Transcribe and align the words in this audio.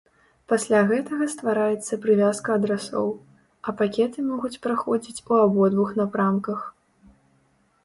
Пасля 0.51 0.77
гэтага 0.91 1.25
ствараецца 1.33 1.99
прывязка 2.05 2.49
адрасоў, 2.61 3.07
а 3.67 3.75
пакеты 3.83 4.19
могуць 4.31 4.53
праходзіць 4.65 5.17
ў 5.29 5.33
абодвух 5.47 5.89
напрамках. 6.03 6.59